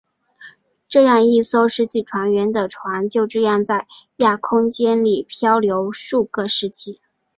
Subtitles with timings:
[0.87, 3.85] 这样一艘失去船员的船就这样在
[4.17, 6.99] 亚空间里飘流数个世纪。